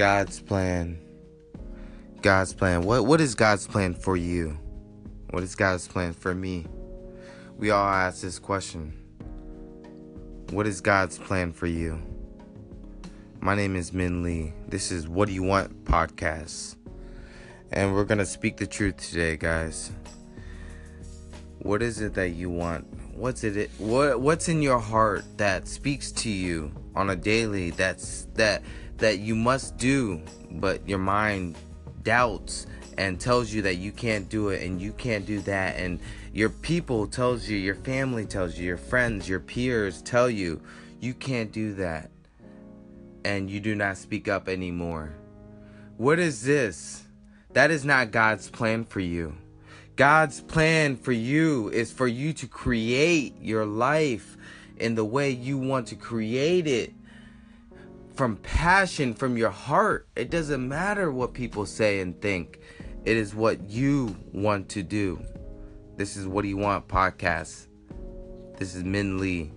God's 0.00 0.40
plan. 0.40 0.98
God's 2.22 2.54
plan. 2.54 2.84
What 2.84 3.04
what 3.04 3.20
is 3.20 3.34
God's 3.34 3.66
plan 3.66 3.92
for 3.92 4.16
you? 4.16 4.58
What 5.28 5.42
is 5.42 5.54
God's 5.54 5.86
plan 5.88 6.14
for 6.14 6.34
me? 6.34 6.64
We 7.58 7.68
all 7.68 7.86
ask 7.86 8.22
this 8.22 8.38
question. 8.38 8.94
What 10.52 10.66
is 10.66 10.80
God's 10.80 11.18
plan 11.18 11.52
for 11.52 11.66
you? 11.66 12.00
My 13.40 13.54
name 13.54 13.76
is 13.76 13.92
Min 13.92 14.22
Lee. 14.22 14.54
This 14.68 14.90
is 14.90 15.06
What 15.06 15.28
Do 15.28 15.34
You 15.34 15.42
Want 15.42 15.84
podcast. 15.84 16.76
And 17.70 17.92
we're 17.92 18.04
going 18.04 18.16
to 18.16 18.24
speak 18.24 18.56
the 18.56 18.66
truth 18.66 18.96
today, 18.96 19.36
guys. 19.36 19.92
What 21.58 21.82
is 21.82 22.00
it 22.00 22.14
that 22.14 22.30
you 22.30 22.48
want? 22.48 22.86
What's 23.14 23.44
it 23.44 23.70
what 23.78 24.20
what's 24.20 24.48
in 24.48 24.62
your 24.62 24.78
heart 24.78 25.24
that 25.36 25.68
speaks 25.68 26.10
to 26.12 26.30
you 26.30 26.72
on 26.94 27.10
a 27.10 27.16
daily 27.16 27.70
that's 27.70 28.26
that 28.34 28.62
that 28.98 29.18
you 29.18 29.34
must 29.34 29.76
do, 29.76 30.22
but 30.50 30.88
your 30.88 30.98
mind 30.98 31.56
doubts 32.02 32.66
and 32.98 33.20
tells 33.20 33.52
you 33.52 33.62
that 33.62 33.76
you 33.76 33.92
can't 33.92 34.28
do 34.28 34.50
it 34.50 34.62
and 34.62 34.80
you 34.80 34.92
can't 34.92 35.26
do 35.26 35.40
that 35.40 35.76
and 35.76 35.98
your 36.32 36.48
people 36.48 37.06
tells 37.06 37.48
you, 37.48 37.56
your 37.56 37.74
family 37.74 38.24
tells 38.24 38.56
you, 38.56 38.66
your 38.66 38.76
friends, 38.76 39.28
your 39.28 39.40
peers 39.40 40.00
tell 40.02 40.30
you 40.30 40.60
you 41.00 41.14
can't 41.14 41.50
do 41.50 41.74
that 41.74 42.10
and 43.24 43.50
you 43.50 43.60
do 43.60 43.74
not 43.74 43.96
speak 43.96 44.28
up 44.28 44.48
anymore. 44.48 45.12
What 45.96 46.18
is 46.18 46.42
this? 46.42 47.04
That 47.52 47.70
is 47.70 47.84
not 47.84 48.10
God's 48.10 48.48
plan 48.48 48.84
for 48.84 49.00
you. 49.00 49.34
God's 49.96 50.40
plan 50.40 50.96
for 50.96 51.12
you 51.12 51.68
is 51.68 51.92
for 51.92 52.06
you 52.06 52.32
to 52.34 52.46
create 52.46 53.36
your 53.40 53.66
life 53.66 54.36
in 54.76 54.94
the 54.94 55.04
way 55.04 55.30
you 55.30 55.58
want 55.58 55.88
to 55.88 55.94
create 55.94 56.66
it 56.66 56.94
from 58.14 58.36
passion, 58.36 59.14
from 59.14 59.36
your 59.36 59.50
heart. 59.50 60.08
It 60.16 60.30
doesn't 60.30 60.66
matter 60.66 61.10
what 61.10 61.34
people 61.34 61.66
say 61.66 62.00
and 62.00 62.20
think, 62.20 62.60
it 63.04 63.16
is 63.16 63.34
what 63.34 63.68
you 63.68 64.16
want 64.32 64.68
to 64.70 64.82
do. 64.82 65.22
This 65.96 66.16
is 66.16 66.26
What 66.26 66.42
Do 66.42 66.48
You 66.48 66.56
Want 66.56 66.88
podcast. 66.88 67.66
This 68.58 68.74
is 68.74 68.84
Min 68.84 69.18
Lee. 69.18 69.52